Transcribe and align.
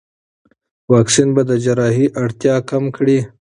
واکسین 0.93 1.29
به 1.35 1.41
د 1.49 1.51
جراحي 1.63 2.07
اړتیا 2.23 2.55
کم 2.69 2.83
کړي. 2.95 3.19